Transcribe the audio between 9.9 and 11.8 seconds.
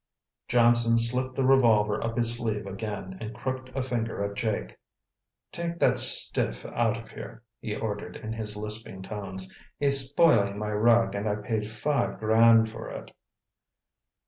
spoiling my rug and I paid